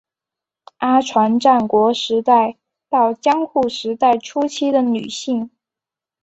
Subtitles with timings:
[0.77, 2.57] 阿船战国时代
[2.89, 5.51] 到江户时代初期的女性。